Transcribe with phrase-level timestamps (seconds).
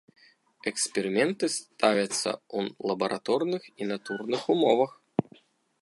[0.69, 2.59] Эксперыменты ставяцца ў
[2.91, 4.91] лабараторных і натурных умовах.